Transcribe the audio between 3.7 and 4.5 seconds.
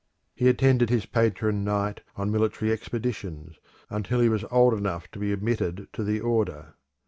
until he was